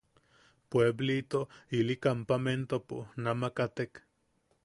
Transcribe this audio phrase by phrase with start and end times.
[0.75, 1.41] Pueblito
[1.81, 4.05] ili kampamentopo, nama katek.